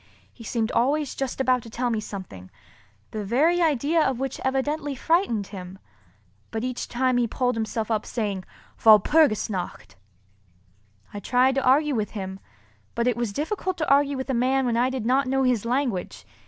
[0.33, 5.45] He seemed always just about to tell me something—the very idea of which evidently frightened
[5.53, 5.77] him;
[6.49, 8.43] but each time he pulled himself up saying,
[8.83, 9.97] "Walpurgis nacht!"
[11.13, 12.39] I tried to argue with him,
[12.95, 15.65] but it was difficult to argue with a man when I did not know his
[15.65, 16.25] language.